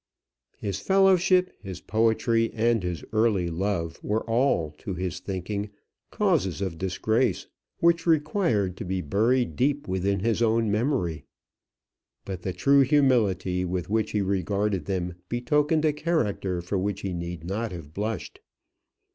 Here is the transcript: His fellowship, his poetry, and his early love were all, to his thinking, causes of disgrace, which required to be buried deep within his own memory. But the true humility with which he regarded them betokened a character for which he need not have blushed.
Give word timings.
His 0.57 0.79
fellowship, 0.79 1.51
his 1.61 1.79
poetry, 1.79 2.49
and 2.55 2.81
his 2.81 3.03
early 3.13 3.51
love 3.51 3.99
were 4.03 4.23
all, 4.27 4.71
to 4.79 4.95
his 4.95 5.19
thinking, 5.19 5.69
causes 6.09 6.59
of 6.59 6.79
disgrace, 6.79 7.45
which 7.81 8.07
required 8.07 8.77
to 8.77 8.83
be 8.83 9.01
buried 9.01 9.55
deep 9.55 9.87
within 9.87 10.21
his 10.21 10.41
own 10.41 10.71
memory. 10.71 11.25
But 12.25 12.41
the 12.41 12.51
true 12.51 12.79
humility 12.81 13.63
with 13.63 13.91
which 13.91 14.09
he 14.09 14.23
regarded 14.23 14.85
them 14.85 15.17
betokened 15.29 15.85
a 15.85 15.93
character 15.93 16.61
for 16.63 16.79
which 16.79 17.01
he 17.01 17.13
need 17.13 17.43
not 17.43 17.71
have 17.71 17.93
blushed. 17.93 18.39